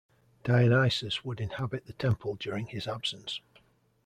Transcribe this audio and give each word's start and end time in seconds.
Dionysus 0.43 1.23
would 1.23 1.39
inhabit 1.39 1.85
the 1.85 1.93
temple 1.93 2.33
during 2.33 2.65
his 2.65 2.87
absence. 2.87 3.39